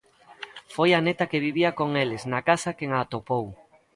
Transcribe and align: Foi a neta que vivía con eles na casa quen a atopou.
Foi 0.75 0.89
a 0.93 0.99
neta 1.05 1.29
que 1.31 1.43
vivía 1.47 1.71
con 1.79 1.89
eles 2.03 2.21
na 2.31 2.39
casa 2.49 2.75
quen 2.77 2.89
a 2.93 2.99
atopou. 3.05 3.45